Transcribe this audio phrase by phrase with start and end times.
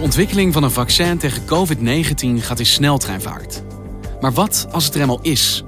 [0.00, 3.62] De ontwikkeling van een vaccin tegen COVID-19 gaat in sneltreinvaart.
[4.20, 5.64] Maar wat als het er eenmaal is?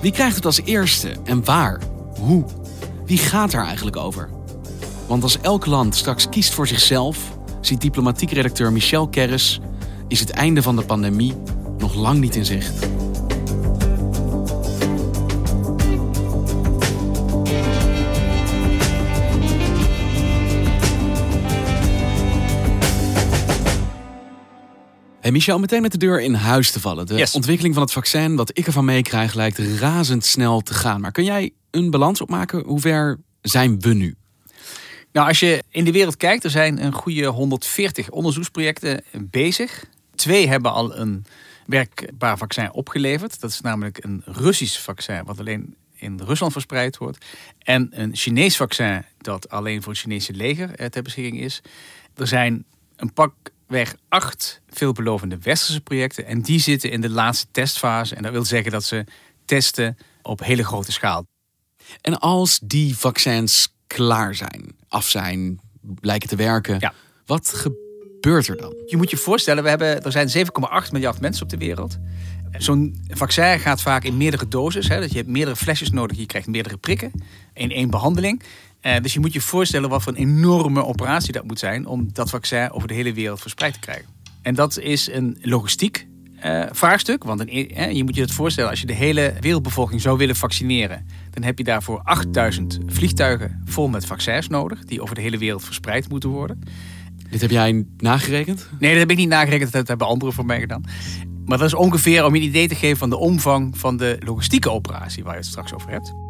[0.00, 1.80] Wie krijgt het als eerste en waar?
[2.20, 2.44] Hoe?
[3.04, 4.28] Wie gaat daar eigenlijk over?
[5.06, 9.60] Want als elk land straks kiest voor zichzelf, ziet diplomatiek redacteur Michel Kerris,
[10.08, 11.34] is het einde van de pandemie
[11.78, 12.97] nog lang niet in zicht.
[25.32, 27.06] Michel, meteen met de deur in huis te vallen.
[27.06, 27.34] De Yes.
[27.34, 31.00] ontwikkeling van het vaccin, wat ik ervan meekrijg, lijkt razendsnel te gaan.
[31.00, 32.64] Maar kun jij een balans opmaken?
[32.64, 34.14] Hoe ver zijn we nu?
[35.12, 39.84] Nou, als je in de wereld kijkt, er zijn een goede 140 onderzoeksprojecten bezig.
[40.14, 41.24] Twee hebben al een
[41.66, 43.40] werkbaar vaccin opgeleverd.
[43.40, 47.24] Dat is namelijk een Russisch vaccin, wat alleen in Rusland verspreid wordt.
[47.58, 51.60] En een Chinees vaccin, dat alleen voor het Chinese leger eh, ter beschikking is.
[52.14, 52.64] Er zijn
[52.96, 53.12] een
[53.68, 56.26] pakweg acht veelbelovende westerse projecten.
[56.26, 58.14] En die zitten in de laatste testfase.
[58.14, 59.04] En dat wil zeggen dat ze
[59.44, 61.26] testen op hele grote schaal.
[62.00, 66.92] En als die vaccins klaar zijn, af zijn, blijken te werken, Ja.
[67.26, 68.74] wat gebeurt er dan?
[68.86, 71.98] Je moet je voorstellen, we hebben, er zijn 7,8 miljard mensen op de wereld.
[72.58, 74.88] Zo'n vaccin gaat vaak in meerdere doses.
[74.88, 76.16] Hè, dat je hebt meerdere flesjes nodig.
[76.16, 77.12] Je krijgt meerdere prikken
[77.54, 78.42] in één behandeling.
[78.80, 81.86] Eh, dus je moet je voorstellen wat voor een enorme operatie dat moet zijn...
[81.86, 84.06] om dat vaccin over de hele wereld verspreid te krijgen.
[84.42, 86.06] En dat is een logistiek
[86.40, 87.24] eh, vraagstuk.
[87.24, 90.36] Want een, eh, je moet je het voorstellen, als je de hele wereldbevolking zou willen
[90.36, 91.06] vaccineren...
[91.30, 94.84] dan heb je daarvoor 8000 vliegtuigen vol met vaccins nodig...
[94.84, 96.60] die over de hele wereld verspreid moeten worden.
[97.30, 98.68] Dit heb jij nagerekend?
[98.78, 99.72] Nee, dat heb ik niet nagerekend.
[99.72, 100.84] Dat hebben anderen voor mij gedaan.
[101.44, 104.16] Maar dat is ongeveer om je een idee te geven van de omvang van de
[104.24, 106.27] logistieke operatie waar je het straks over hebt.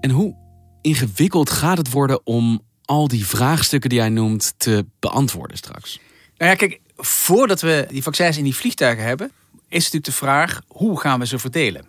[0.00, 0.34] En hoe
[0.80, 6.00] ingewikkeld gaat het worden om al die vraagstukken die jij noemt te beantwoorden straks?
[6.36, 9.30] Nou ja, kijk, voordat we die vaccins in die vliegtuigen hebben,
[9.68, 11.84] is natuurlijk de vraag hoe gaan we ze verdelen?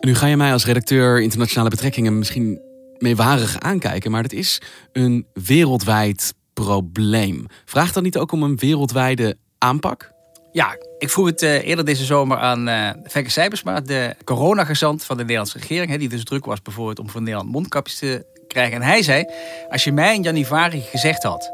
[0.00, 2.60] En nu ga je mij als redacteur internationale betrekkingen misschien
[2.98, 4.62] meewarig aankijken, maar het is
[4.92, 7.46] een wereldwijd probleem.
[7.64, 10.16] Vraagt dat niet ook om een wereldwijde aanpak?
[10.58, 15.16] Ja, ik vroeg het eh, eerder deze zomer aan eh Fekke Sijbersma, de coronagezant van
[15.16, 18.74] de Nederlandse regering, hè, die dus druk was bijvoorbeeld om voor Nederland mondkapjes te krijgen.
[18.74, 19.24] En hij zei,
[19.68, 21.50] als je mij in januari gezegd had,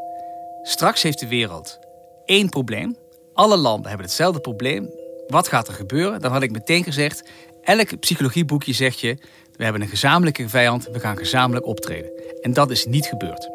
[0.63, 1.79] straks heeft de wereld
[2.25, 2.97] één probleem,
[3.33, 4.89] alle landen hebben hetzelfde probleem,
[5.27, 6.21] wat gaat er gebeuren?
[6.21, 7.29] Dan had ik meteen gezegd,
[7.63, 9.17] elk psychologieboekje zegt je,
[9.55, 12.11] we hebben een gezamenlijke vijand, we gaan gezamenlijk optreden.
[12.41, 13.54] En dat is niet gebeurd.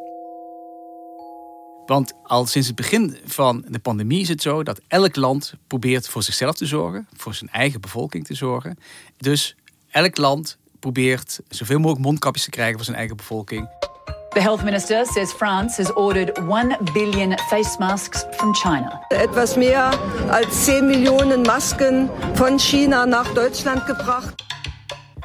[1.90, 6.08] Want al sinds het begin van de pandemie is het zo dat elk land probeert
[6.08, 8.78] voor zichzelf te zorgen, voor zijn eigen bevolking te zorgen.
[9.16, 9.56] Dus
[9.90, 13.68] elk land probeert zoveel mogelijk mondkapjes te krijgen voor zijn eigen bevolking.
[14.28, 19.04] The health minister says France has ordered 1 billion face masks from China.
[19.08, 19.98] Etwas mehr
[20.30, 24.42] als 10 Millionen Masken von China nach Deutschland gebracht.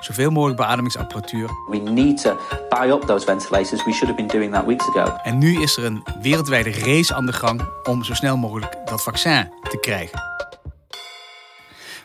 [0.06, 1.50] Zoveel mogelijk beademingsapparatuur.
[1.70, 2.38] We need to
[2.70, 3.84] buy up those ventilators.
[3.84, 5.16] We should have been doing that weeks ago.
[5.24, 9.04] En nu is er een wereldwijde race aan de gang om zo snel mogelijk dat
[9.04, 10.20] vaccin te krijgen.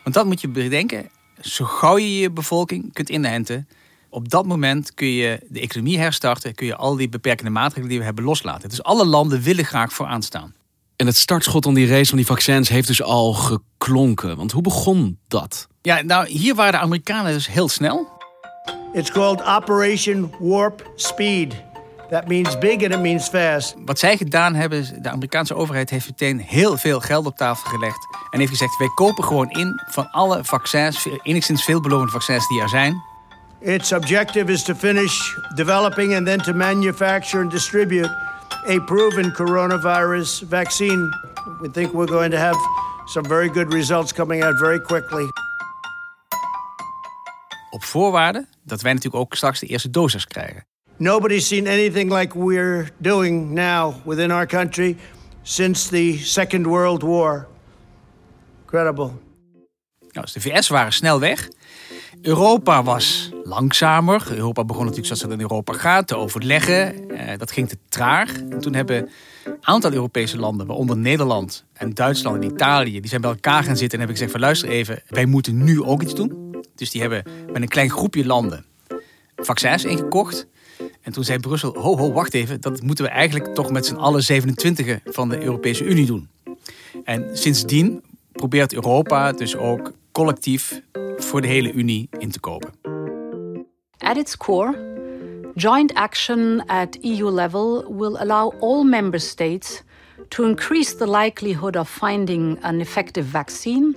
[0.02, 1.10] Want dat moet je bedenken.
[1.40, 3.68] Zo gauw je je bevolking kunt inenten,
[4.10, 7.98] op dat moment kun je de economie herstarten, kun je al die beperkende maatregelen die
[7.98, 8.68] we hebben loslaten.
[8.68, 10.54] Dus alle landen willen graag vooraan staan.
[11.00, 14.36] En het startschot om die race van die vaccins heeft dus al geklonken.
[14.36, 15.68] Want hoe begon dat?
[15.82, 18.08] Ja, nou, hier waren de Amerikanen dus heel snel.
[18.92, 21.54] It's called Operation Warp Speed.
[22.10, 23.74] That means big and it means fast.
[23.84, 27.70] Wat zij gedaan hebben, is de Amerikaanse overheid heeft meteen heel veel geld op tafel
[27.70, 28.06] gelegd.
[28.30, 32.68] En heeft gezegd, wij kopen gewoon in van alle vaccins, enigszins veelbelovende vaccins die er
[32.68, 33.02] zijn.
[33.60, 38.29] Its objective is to finish developing and then to manufacture and distribute
[38.66, 41.10] a proven coronavirus vaccine.
[41.60, 42.56] We think we're going to have
[43.06, 45.24] some very good results coming out very quickly.
[47.70, 50.66] Op voorwaarde dat wij natuurlijk ook straks de eerste dosis krijgen.
[50.96, 54.96] Nobody's seen anything like we're doing now within our country
[55.42, 57.46] since the Second World War.
[58.62, 59.10] Incredible.
[60.12, 61.48] Nou, dus de VS waren snel weg.
[62.22, 64.26] Europa was langzamer.
[64.30, 67.10] Europa begon natuurlijk zoals het in Europa gaat te overleggen.
[67.10, 68.36] Eh, dat ging te traag.
[68.36, 69.08] En toen hebben
[69.44, 73.76] een aantal Europese landen, waaronder Nederland en Duitsland en Italië, die zijn bij elkaar gaan
[73.76, 76.56] zitten en hebben gezegd van luister even, wij moeten nu ook iets doen.
[76.74, 78.64] Dus die hebben met een klein groepje landen
[79.44, 80.46] vaccins ingekocht.
[81.00, 83.94] En toen zei Brussel, ho ho, wacht even, dat moeten we eigenlijk toch met z'n
[83.94, 86.28] allen 27 van de Europese Unie doen.
[87.04, 88.02] En sindsdien
[88.32, 90.82] probeert Europa dus ook collectief
[91.16, 92.99] voor de hele Unie in te kopen.
[94.02, 94.72] At its core,
[95.56, 99.82] joint action at EU level will allow all member states
[100.30, 103.94] to increase the likelihood of finding an effective vaccine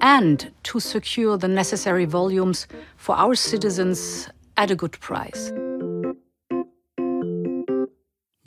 [0.00, 2.66] and to secure the necessary volumes
[2.96, 5.52] for our citizens at a good price.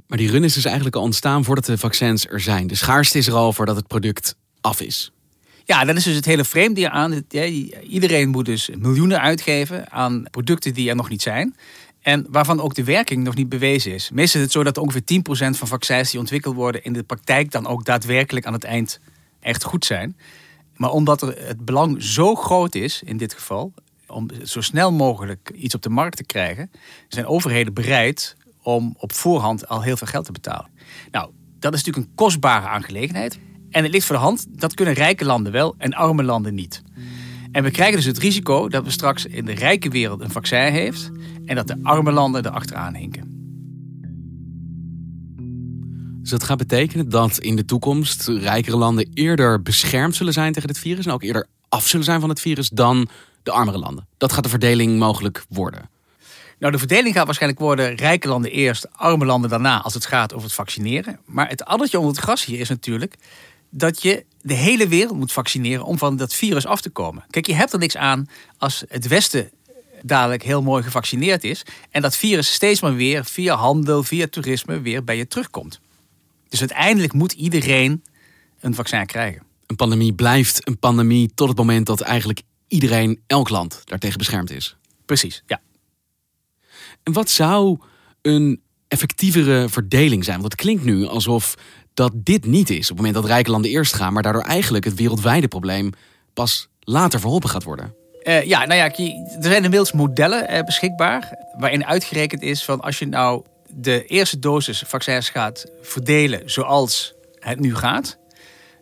[0.08, 2.68] Maar die run is dus eigenlijk al ontstaan voordat de vaccins er zijn.
[2.68, 5.12] De schaarste is er al voordat het product af is.
[5.66, 7.24] Ja, dat is dus het hele vreemde hieraan.
[7.88, 11.56] Iedereen moet dus miljoenen uitgeven aan producten die er nog niet zijn.
[12.02, 14.10] En waarvan ook de werking nog niet bewezen is.
[14.14, 17.52] Meestal is het zo dat ongeveer 10% van vaccins die ontwikkeld worden in de praktijk
[17.52, 19.00] dan ook daadwerkelijk aan het eind
[19.40, 20.18] echt goed zijn.
[20.76, 23.74] Maar omdat er het belang zo groot is in dit geval,
[24.08, 26.72] om zo snel mogelijk iets op de markt te krijgen,
[27.08, 30.70] zijn overheden bereid om op voorhand al heel veel geld te betalen.
[31.12, 33.40] Nou, dat is natuurlijk een kostbare aangelegenheid.
[33.72, 36.84] En het ligt voor de hand, dat kunnen rijke landen wel en arme landen niet.
[37.52, 40.72] En we krijgen dus het risico dat we straks in de rijke wereld een vaccin
[40.72, 41.12] heeft
[41.46, 43.40] en dat de arme landen er achteraan hinken.
[46.22, 50.68] Dus dat gaat betekenen dat in de toekomst rijkere landen eerder beschermd zullen zijn tegen
[50.68, 53.10] dit virus en ook eerder af zullen zijn van het virus dan
[53.44, 54.08] de armere landen.
[54.18, 55.90] Dat gaat de verdeling mogelijk worden.
[56.60, 60.34] Nou, de verdeling gaat waarschijnlijk worden rijke landen eerst, arme landen daarna als het gaat
[60.34, 61.20] over het vaccineren.
[61.26, 63.16] Maar het addertje onder het gras hier is natuurlijk
[63.72, 67.24] dat je de hele wereld moet vaccineren om van dat virus af te komen.
[67.30, 69.52] Kijk, je hebt er niks aan als het Westen
[70.02, 74.82] dadelijk heel mooi gevaccineerd is en dat virus steeds maar weer via handel, via toerisme
[74.82, 75.80] weer bij je terugkomt.
[76.50, 78.04] Dus uiteindelijk moet iedereen
[78.60, 79.44] een vaccin krijgen.
[79.66, 84.52] Een pandemie blijft een pandemie tot het moment dat eigenlijk iedereen, elk land, daartegen beschermd
[84.52, 84.76] is.
[85.06, 85.62] Precies, ja.
[87.04, 87.80] En wat zou
[88.22, 90.40] een effectievere verdeling zijn?
[90.40, 91.56] Want het klinkt nu alsof
[91.94, 92.92] dat dit niet is.
[92.92, 95.92] Op het moment dat rijke landen eerst gaan, maar daardoor eigenlijk het wereldwijde probleem
[96.34, 97.96] pas later verholpen gaat worden.
[98.24, 98.86] Uh, ja, nou ja,
[99.36, 101.38] er zijn inmiddels modellen uh, beschikbaar.
[101.58, 107.60] waarin uitgerekend is van als je nou de eerste dosis vaccins gaat verdelen zoals het
[107.60, 108.18] nu gaat.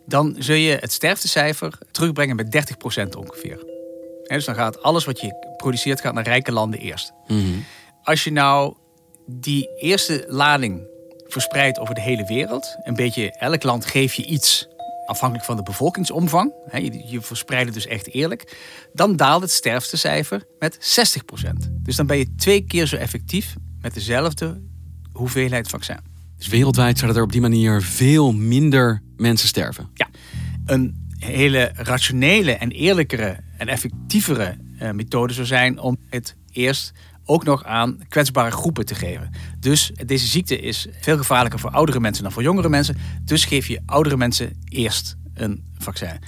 [0.06, 3.65] dan zul je het sterftecijfer terugbrengen met 30% ongeveer.
[4.27, 7.11] dus dan gaat alles wat je produceert gaat naar rijke landen eerst.
[7.27, 7.65] Mm
[8.09, 8.73] als je nou
[9.25, 10.88] die eerste lading
[11.31, 14.68] verspreidt over de hele wereld, een beetje elk land geef je iets
[15.06, 16.54] afhankelijk van de bevolkingsomvang,
[17.06, 18.58] je verspreidt het dus echt eerlijk,
[18.94, 21.00] dan daalt het sterftecijfer met
[21.46, 21.50] 60%.
[21.81, 24.62] Dus dan ben je twee keer zo effectief met dezelfde
[25.12, 26.00] hoeveelheid vaccin.
[26.38, 29.90] Dus wereldwijd zouden er op die manier veel minder mensen sterven?
[29.94, 30.10] Ja,
[30.66, 36.92] een hele rationele en eerlijkere en effectievere eh, methode zou zijn om het eerst
[37.30, 39.30] ook nog aan kwetsbare groepen te geven.
[39.60, 42.98] Dus deze ziekte is veel gevaarlijker voor oudere mensen dan voor jongere mensen.
[43.24, 46.20] Dus geef je oudere mensen eerst een vaccin.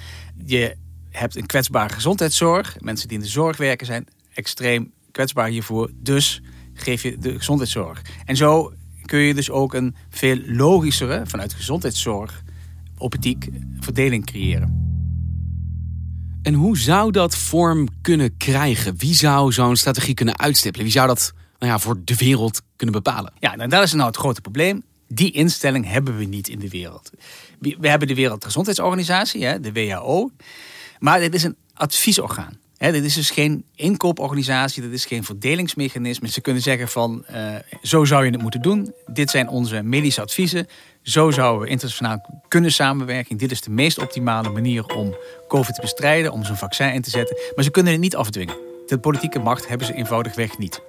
[0.45, 0.75] Je
[1.09, 2.75] hebt een kwetsbare gezondheidszorg.
[2.79, 5.91] Mensen die in de zorg werken zijn extreem kwetsbaar hiervoor.
[5.95, 6.41] Dus
[6.73, 8.01] geef je de gezondheidszorg.
[8.25, 8.73] En zo
[9.05, 12.43] kun je dus ook een veel logischere, vanuit gezondheidszorg,
[12.97, 13.47] optiek
[13.79, 14.90] verdeling creëren.
[16.43, 18.97] En hoe zou dat vorm kunnen krijgen?
[18.97, 20.85] Wie zou zo'n strategie kunnen uitstippelen?
[20.85, 23.33] Wie zou dat nou ja, voor de wereld kunnen bepalen?
[23.39, 24.83] Ja, nou, dat is nou het grote probleem.
[25.07, 27.11] Die instelling hebben we niet in de wereld.
[27.59, 30.31] We hebben de Wereldgezondheidsorganisatie, de WHO.
[30.99, 32.57] Maar dit is een adviesorgaan.
[32.89, 36.27] Dit is dus geen inkooporganisatie, dit is geen verdelingsmechanisme.
[36.27, 38.93] Ze kunnen zeggen van, uh, zo zou je het moeten doen.
[39.05, 40.67] Dit zijn onze medische adviezen.
[41.01, 43.37] Zo zouden we internationaal kunnen samenwerken.
[43.37, 45.15] Dit is de meest optimale manier om
[45.47, 47.37] COVID te bestrijden, om zo'n vaccin in te zetten.
[47.55, 48.55] Maar ze kunnen het niet afdwingen.
[48.87, 50.81] De politieke macht hebben ze eenvoudigweg niet.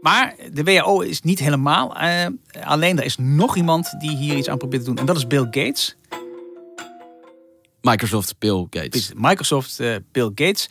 [0.00, 2.26] Maar de WHO is niet helemaal uh,
[2.64, 2.98] alleen.
[2.98, 4.98] Er is nog iemand die hier iets aan probeert te doen.
[4.98, 5.96] En dat is Bill Gates.
[7.82, 9.12] Microsoft, Bill Gates.
[9.14, 10.68] Microsoft, uh, Bill Gates.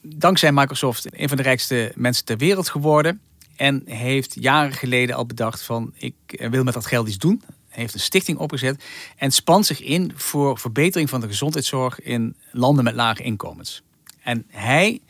[0.00, 3.20] Dankzij Microsoft een van de rijkste mensen ter wereld geworden.
[3.56, 7.42] En heeft jaren geleden al bedacht van ik eh, wil met dat geld iets doen.
[7.68, 8.84] Heeft een stichting opgezet
[9.16, 13.82] en spant zich in voor verbetering van de gezondheidszorg in landen met lage inkomens.
[14.22, 15.00] En hij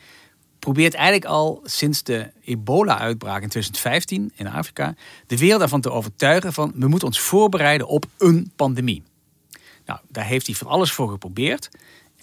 [0.59, 4.95] probeert eigenlijk al sinds de ebola-uitbraak in 2015 in Afrika
[5.27, 9.03] de wereld ervan te overtuigen van we moeten ons voorbereiden op een pandemie.
[9.93, 11.69] Nou, daar heeft hij van alles voor geprobeerd.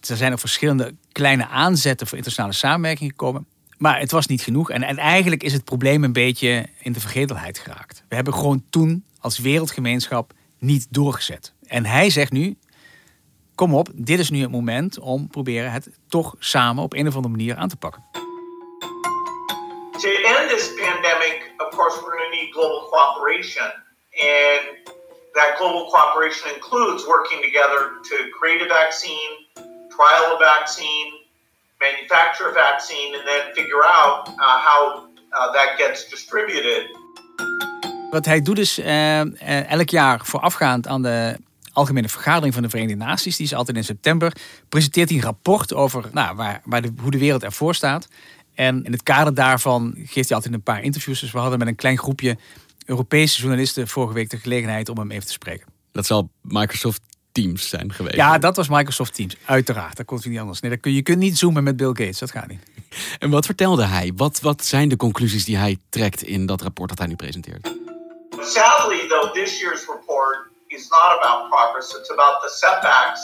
[0.08, 3.48] Er zijn ook verschillende kleine aanzetten voor internationale samenwerking gekomen.
[3.78, 4.70] Maar het was niet genoeg.
[4.70, 8.04] En, en eigenlijk is het probleem een beetje in de vergetelheid geraakt.
[8.08, 11.54] We hebben gewoon toen als wereldgemeenschap niet doorgezet.
[11.68, 12.58] En hij zegt nu,
[13.56, 17.16] kom op, dit is nu het moment om proberen het toch samen op een of
[17.16, 18.04] andere manier aan te pakken.
[19.92, 23.72] To end this pandemic, of course, we're going to need global cooperation.
[24.12, 24.98] And
[25.34, 29.32] that global cooperation includes working together to create a vaccine,
[29.96, 31.10] trial a vaccine,
[31.80, 34.82] manufacture a vaccine, and then figure out uh, how
[35.34, 36.84] uh, that gets distributed.
[38.10, 41.38] Wat hij doet is uh, elk jaar voorafgaand aan de
[41.74, 44.32] Algemene Vergadering van de Verenigde Naties, die is altijd in september,
[44.70, 48.08] presenteert hij een rapport over nou, waar, waar de, hoe de wereld ervoor staat.
[48.56, 51.20] En in het kader daarvan geeft hij altijd een paar interviews.
[51.20, 52.38] Dus we hadden met een klein groepje
[52.90, 55.68] Europese journalisten vorige week de gelegenheid om hem even te spreken.
[55.92, 58.16] Dat zal Microsoft Teams zijn geweest.
[58.16, 59.36] Ja, dat was Microsoft Teams.
[59.46, 60.60] Uiteraard, dat kon niet anders.
[60.60, 62.62] Nee, dat kun, je kunt niet zoomen met Bill Gates, dat gaat niet.
[63.20, 64.12] En wat vertelde hij?
[64.16, 67.74] Wat, wat zijn de conclusies die hij trekt in dat rapport dat hij nu presenteert?
[68.40, 71.98] Sadly, though, this year's report is not about progress.
[71.98, 73.22] It's about the setbacks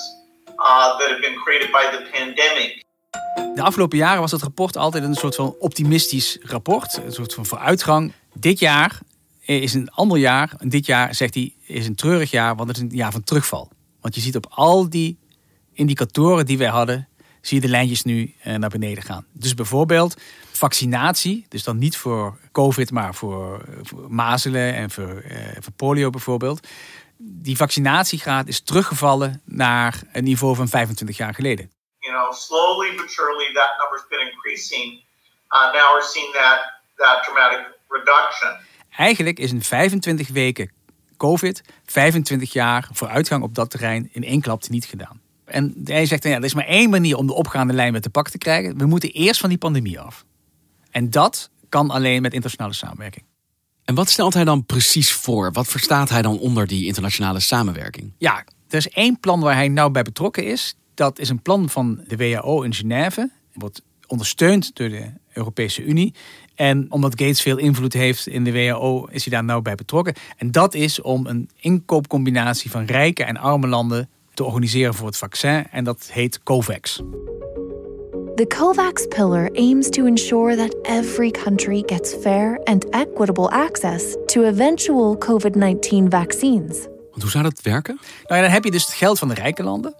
[0.47, 2.83] uh, that have been created by the pandemic.
[3.55, 7.45] De afgelopen jaren was het rapport altijd een soort van optimistisch rapport, een soort van
[7.45, 8.13] vooruitgang.
[8.33, 8.99] Dit jaar
[9.45, 10.51] is een ander jaar.
[10.59, 13.71] Dit jaar, zegt hij, is een treurig jaar, want het is een jaar van terugval.
[14.01, 15.17] Want je ziet op al die
[15.73, 17.07] indicatoren die wij hadden,
[17.41, 19.25] zie je de lijntjes nu eh, naar beneden gaan.
[19.31, 20.15] Dus bijvoorbeeld
[20.51, 25.23] vaccinatie, dus dan niet voor COVID, maar voor, voor mazelen en voor,
[25.59, 26.67] voor polio bijvoorbeeld.
[27.17, 31.71] Die vaccinatiegraad is teruggevallen naar een niveau van 25 jaar geleden.
[31.99, 35.03] You know, slowly but surely that number's been increasing.
[35.51, 36.59] Uh, now we're seeing that,
[36.95, 38.51] that dramatic reduction.
[38.97, 40.71] Eigenlijk is in 25 weken
[41.17, 45.21] COVID 25 jaar vooruitgang op dat terrein in één klap niet gedaan.
[45.45, 48.09] En hij zegt, ja, er is maar één manier om de opgaande lijn met te
[48.09, 48.77] pak te krijgen.
[48.77, 50.25] We moeten eerst van die pandemie af.
[50.91, 53.25] En dat kan alleen met internationale samenwerking.
[53.83, 55.51] En wat stelt hij dan precies voor?
[55.51, 58.13] Wat verstaat hij dan onder die internationale samenwerking?
[58.17, 60.75] Ja, er is één plan waar hij nou bij betrokken is.
[60.93, 63.31] Dat is een plan van de WHO in Genève.
[63.53, 66.13] Wordt ondersteund door de Europese Unie.
[66.55, 70.13] En omdat Gates veel invloed heeft in de WHO, is hij daar nou bij betrokken.
[70.37, 75.17] En dat is om een inkoopcombinatie van rijke en arme landen te organiseren voor het
[75.17, 75.67] vaccin.
[75.71, 77.01] En dat heet COVAX.
[78.35, 84.43] The COVAX pillar aims to ensure that every country gets fair and equitable access to
[84.43, 86.87] eventual COVID-19 vaccines.
[87.09, 87.95] Want hoe zou dat werken?
[87.95, 89.95] Nou ja, dan heb je dus het geld van de rijke landen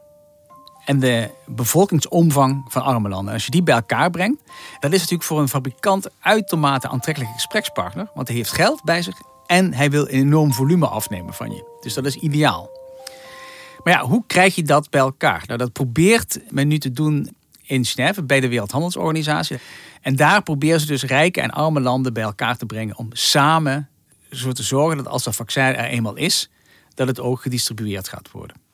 [0.85, 3.33] en de bevolkingsomvang van arme landen.
[3.33, 4.41] Als je die bij elkaar brengt,
[4.79, 8.09] dat is natuurlijk voor een fabrikant uitermate aantrekkelijke gesprekspartner.
[8.13, 9.15] Want hij heeft geld bij zich
[9.45, 11.77] en hij wil een enorm volume afnemen van je.
[11.81, 12.69] Dus dat is ideaal.
[13.83, 15.43] Maar ja, hoe krijg je dat bij elkaar?
[15.47, 19.59] Nou, dat probeert men nu te doen in Genève bij de Wereldhandelsorganisatie.
[20.01, 23.89] En daar proberen ze dus rijke en arme landen bij elkaar te brengen om samen
[24.31, 26.49] zo te zorgen dat als dat vaccin er eenmaal is,
[26.93, 28.64] dat het ook gedistribueerd gaat worden.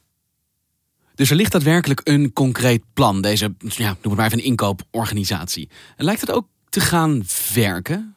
[1.15, 5.70] Dus er ligt daadwerkelijk een concreet plan, deze, ja, noem het maar even een inkooporganisatie.
[5.96, 8.15] En lijkt het ook te gaan werken?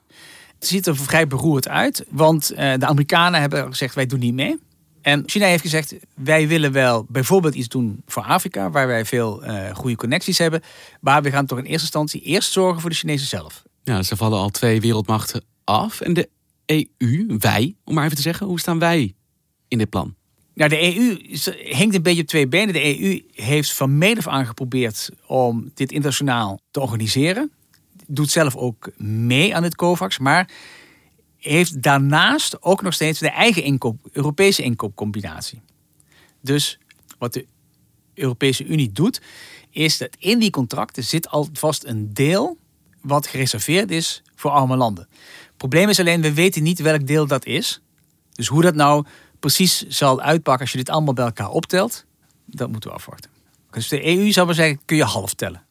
[0.58, 4.34] Het ziet er vrij beroerd uit, want uh, de Amerikanen hebben gezegd wij doen niet
[4.34, 4.58] mee.
[5.02, 9.44] En China heeft gezegd wij willen wel bijvoorbeeld iets doen voor Afrika, waar wij veel
[9.44, 10.60] uh, goede connecties hebben.
[11.00, 13.62] Maar we gaan toch in eerste instantie eerst zorgen voor de Chinezen zelf.
[13.82, 16.00] Ja, er vallen al twee wereldmachten af.
[16.00, 16.28] En de
[16.66, 19.14] EU, wij, om maar even te zeggen, hoe staan wij
[19.68, 20.14] in dit plan?
[20.54, 21.18] Nou, de EU
[21.54, 22.72] hinkt een beetje op twee benen.
[22.72, 27.52] De EU heeft van meet af aan geprobeerd om dit internationaal te organiseren.
[28.06, 30.50] Doet zelf ook mee aan het COVAX, maar
[31.38, 35.60] heeft daarnaast ook nog steeds de eigen inkoop, Europese inkoopcombinatie.
[36.40, 36.78] Dus
[37.18, 37.46] wat de
[38.14, 39.20] Europese Unie doet,
[39.70, 42.58] is dat in die contracten zit alvast een deel
[43.00, 45.08] wat gereserveerd is voor arme landen.
[45.46, 47.80] Het probleem is alleen, we weten niet welk deel dat is.
[48.32, 49.06] Dus hoe dat nou
[49.44, 52.04] precies zal uitpakken als je dit allemaal bij elkaar optelt,
[52.46, 53.30] dat moeten we afwachten.
[53.70, 55.62] Dus de EU zou maar zeggen, kun je half tellen.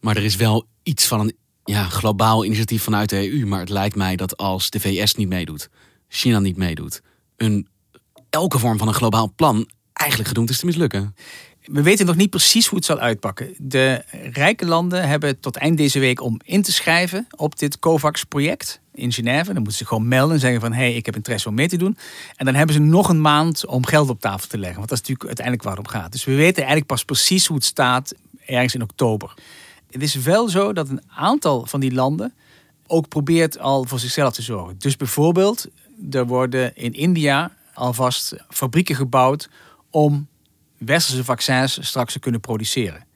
[0.00, 3.46] Maar er is wel iets van een ja, globaal initiatief vanuit de EU.
[3.46, 5.68] Maar het lijkt mij dat als de VS niet meedoet,
[6.08, 7.02] China niet meedoet,
[7.36, 7.68] een,
[8.28, 11.14] elke vorm van een globaal plan eigenlijk gedoemd is te mislukken.
[11.64, 13.54] We weten nog niet precies hoe het zal uitpakken.
[13.58, 18.80] De rijke landen hebben tot eind deze week om in te schrijven op dit COVAX-project
[18.94, 19.44] in Genève.
[19.44, 20.72] Dan moeten ze gewoon melden en zeggen van...
[20.72, 21.96] hé, hey, ik heb interesse om mee te doen.
[22.36, 24.78] En dan hebben ze nog een maand om geld op tafel te leggen.
[24.78, 26.12] Want dat is natuurlijk uiteindelijk waar het om gaat.
[26.12, 28.14] Dus we weten eigenlijk pas precies hoe het staat
[28.46, 29.34] ergens in oktober.
[29.90, 32.34] Het is wel zo dat een aantal van die landen
[32.86, 34.74] ook probeert al voor zichzelf te zorgen.
[34.78, 35.66] Dus bijvoorbeeld,
[36.10, 39.48] er worden in India alvast fabrieken gebouwd
[39.90, 40.28] om
[40.86, 43.06] westerse vaccins straks kunnen produceren.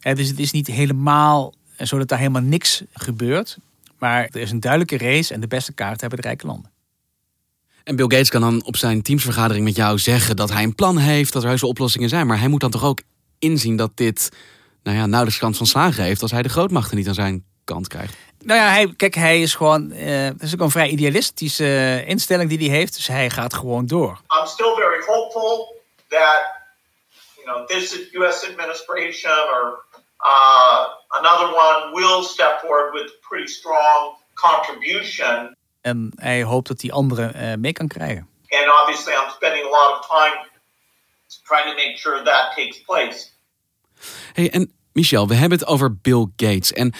[0.00, 3.58] dus het is niet helemaal zo dat daar helemaal niks gebeurt.
[3.98, 6.70] Maar er is een duidelijke race en de beste kaart hebben de rijke landen.
[7.84, 10.98] En Bill Gates kan dan op zijn teamsvergadering met jou zeggen dat hij een plan
[10.98, 12.26] heeft, dat er heuse oplossingen zijn.
[12.26, 13.00] Maar hij moet dan toch ook
[13.38, 14.30] inzien dat dit
[14.82, 17.88] nou ja, nauwelijks kans van slagen heeft als hij de grootmachten niet aan zijn kant
[17.88, 18.16] krijgt.
[18.44, 19.92] Nou ja, hij, kijk, hij is gewoon.
[19.92, 22.94] Uh, dat is ook een vrij idealistische uh, instelling die hij heeft.
[22.94, 24.20] Dus hij gaat gewoon door.
[24.40, 26.55] I'm still very hopeful that
[27.46, 28.44] you know this U.S.
[28.44, 29.78] administration or
[30.24, 30.86] uh,
[31.20, 35.56] another one will step forward with pretty strong contribution.
[35.80, 38.28] En hij hoopt dat die anderen uh, mee kan krijgen.
[38.48, 40.46] And obviously, I'm spending a lot of time
[41.44, 43.30] trying to make sure that takes place.
[44.32, 46.72] Hey, en Michel, we hebben het over Bill Gates.
[46.72, 46.94] En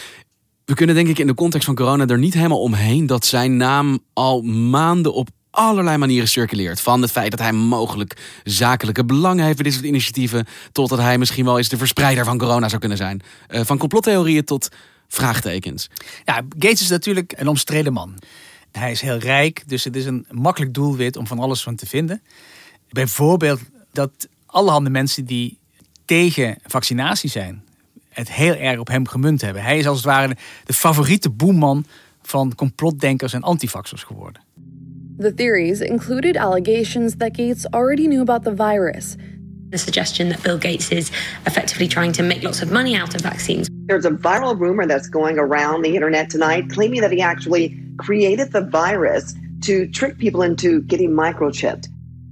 [0.64, 3.56] we kunnen denk ik in de context van corona er niet helemaal omheen dat zijn
[3.56, 6.80] naam al maanden op allerlei manieren circuleert.
[6.80, 10.98] Van het feit dat hij mogelijk zakelijke belangen heeft bij dit soort initiatieven, tot dat
[10.98, 13.22] hij misschien wel eens de verspreider van corona zou kunnen zijn.
[13.48, 14.68] Uh, van complottheorieën tot
[15.08, 15.90] vraagtekens.
[16.24, 18.14] Ja, Gates is natuurlijk een omstreden man.
[18.72, 21.86] Hij is heel rijk, dus het is een makkelijk doelwit om van alles van te
[21.86, 22.22] vinden.
[22.90, 23.60] Bijvoorbeeld
[23.92, 25.58] dat allerhande mensen die
[26.04, 27.64] tegen vaccinatie zijn,
[28.08, 29.62] het heel erg op hem gemunt hebben.
[29.62, 31.86] Hij is als het ware de favoriete boeman
[32.22, 34.42] van complotdenkers en antivaxers geworden.
[35.18, 39.16] The theories included allegations that Gates already knew about the virus.
[39.70, 41.10] The suggestion that Bill Gates is
[41.46, 43.66] effectively trying to make lots of money out of vaccines.
[43.86, 48.52] There's a viral rumor that's going around the internet tonight claiming that he actually created
[48.52, 51.88] the virus to trick people into getting microchipped.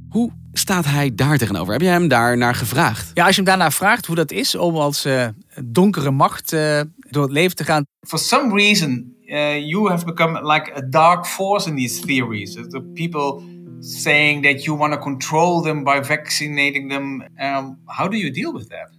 [0.08, 1.72] Hoe staat hij daar tegenover?
[1.72, 3.10] Heb je hem daar naar gevraagd?
[3.14, 5.26] Ja, als je hem daarna vraagt hoe dat is om als uh,
[5.64, 7.84] donkere macht uh, door het leven te gaan.
[8.06, 12.54] For some reason, uh, you have become like a dark force in these theories.
[12.54, 13.42] The people
[13.80, 17.22] saying that you want to control them by vaccinating them.
[17.40, 18.90] Um, how do you deal with that?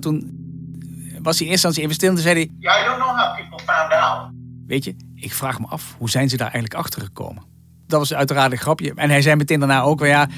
[0.00, 0.34] Toen
[1.22, 2.50] was hij eerst aan even stil en zei hij...
[2.58, 4.30] Yeah, I don't know how people found out.
[4.66, 7.42] Weet je, ik vraag me af, hoe zijn ze daar eigenlijk achter gekomen?
[7.86, 8.92] Dat was uiteraard een grapje.
[8.94, 10.28] En hij zei meteen daarna ook wel ja...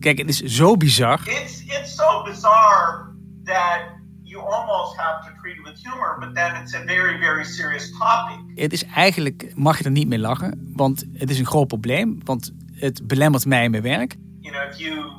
[0.00, 1.20] Kijk, het is zo bizar.
[1.24, 3.80] It's, it's so bizarre that
[4.38, 7.90] you almost have to treat it with humor, but then it's a very, very serious
[7.98, 8.38] topic.
[8.54, 12.20] Het is eigenlijk, mag je er niet mee lachen, want het is een groot probleem,
[12.24, 14.16] want het belemmert mij in mijn werk.
[14.40, 15.12] You know, if you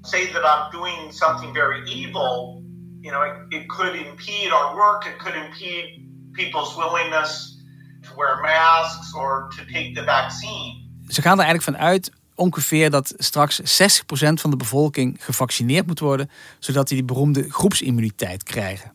[0.00, 2.62] say that I'm doing something very evil,
[3.00, 7.62] you know, it, it could impede our work, it could impede people's willingness
[8.02, 10.82] to wear masks or to take the vaccine.
[11.08, 13.64] Ze gaan er eigenlijk van uit ongeveer dat straks 60%
[14.34, 18.92] van de bevolking gevaccineerd moet worden, zodat die die beroemde groepsimmuniteit krijgen.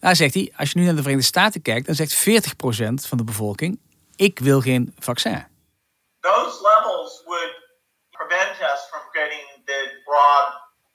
[0.00, 3.18] Nou zegt hij, als je nu naar de Verenigde Staten kijkt, dan zegt 40% van
[3.18, 3.78] de bevolking:
[4.16, 5.46] ik wil geen vaccin.
[6.20, 7.54] Those levels would
[8.10, 10.46] prevent us from getting the broad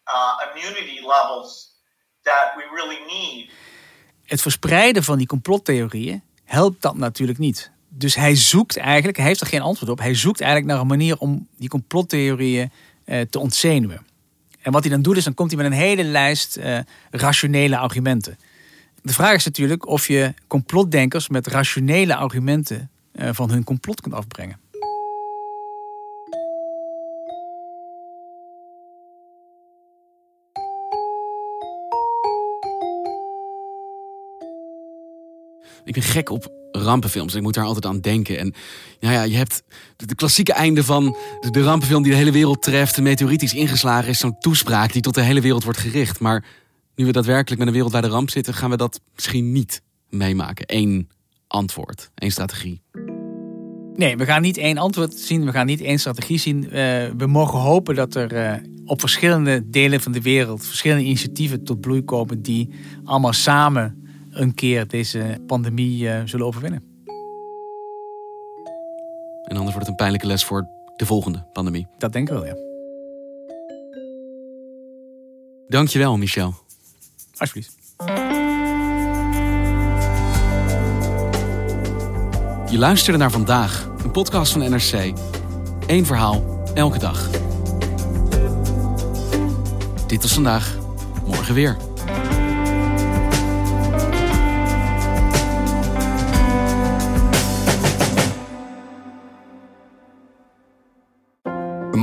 [0.08, 1.82] uh, immunity levels
[2.22, 3.50] that we really need.
[4.24, 7.72] Het verspreiden van die complottheorieën helpt dat natuurlijk niet.
[7.98, 10.88] Dus hij zoekt eigenlijk, hij heeft er geen antwoord op, hij zoekt eigenlijk naar een
[10.88, 12.72] manier om die complottheorieën
[13.06, 14.06] uh, te ontzenuwen.
[14.62, 16.80] En wat hij dan doet is, dan komt hij met een hele lijst uh,
[17.12, 18.38] rationele argumenten.
[19.02, 24.16] De vraag is natuurlijk of je complotdenkers met rationele argumenten uh, van hun complot kunt
[24.16, 24.60] afbrengen.
[35.86, 37.36] Ik ben gek op rampenfilms.
[37.36, 38.38] Ik moet daar altijd aan denken.
[38.40, 38.54] En
[39.00, 39.64] nou ja, je hebt
[39.96, 41.18] de, klassieke einde van
[41.52, 42.96] de, rampenfilm die de hele wereld treft.
[42.96, 46.20] De meteoriet is ingeslagen is zo'n toespraak die tot de hele wereld wordt gericht.
[46.20, 46.46] Maar
[46.96, 50.66] nu we daadwerkelijk met een wereldwijde ramp zitten, gaan we dat misschien niet meemaken.
[50.68, 51.10] Eén
[51.48, 52.82] antwoord, één strategie.
[53.96, 56.64] Nee, we gaan niet één antwoord zien, we gaan niet één strategie zien.
[56.64, 56.72] Uh,
[57.18, 58.54] we mogen hopen dat er uh,
[58.86, 62.70] op verschillende delen van de wereld verschillende initiatieven tot bloei komen die
[63.04, 64.05] allemaal samen
[64.36, 66.84] een keer deze pandemie uh, zullen overwinnen.
[69.44, 71.88] En anders wordt het een pijnlijke les voor de volgende pandemie.
[71.98, 72.56] Dat denk ik wel, ja.
[75.68, 76.54] Dankjewel, Michel.
[77.38, 77.74] Alsjeblieft.
[82.70, 85.14] Je luisterde naar vandaag, een podcast van NRC.
[85.88, 87.30] Eén verhaal, elke dag.
[90.08, 90.78] Dit was vandaag,
[91.26, 91.85] morgen weer.